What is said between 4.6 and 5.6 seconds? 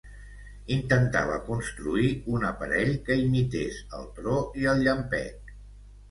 i el llampec.